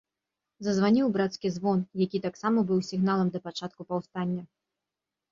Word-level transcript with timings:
Зазваніў 0.67 1.09
брацкі 1.17 1.51
звон, 1.57 1.83
які 2.03 2.21
таксама 2.25 2.63
быў 2.71 2.79
сігналам 2.87 3.27
да 3.35 3.41
пачатку 3.49 3.81
паўстання. 3.93 4.43